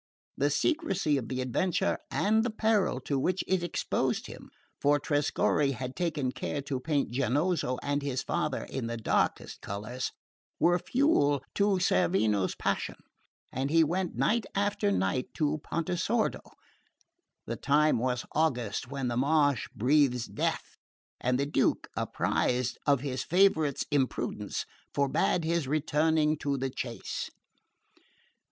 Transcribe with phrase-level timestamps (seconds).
[0.35, 4.49] The secrecy of the adventure, and the peril to which it exposed him
[4.81, 10.11] (for Trescorre had taken care to paint Giannozzo and his father in the darkest colours)
[10.59, 12.95] were fuel to Cerveno's passion,
[13.51, 16.41] and he went night after night to Pontesordo.
[17.45, 20.77] The time was August, when the marsh breathes death,
[21.19, 24.65] and the Duke, apprised of his favourite's imprudence,
[24.95, 27.29] forbade his returning to the chase.